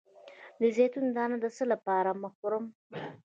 [0.59, 2.65] د زیتون دانه د څه لپاره مه خورم؟